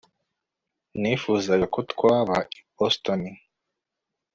[0.99, 3.21] Nifuzaga ko twaba i Boston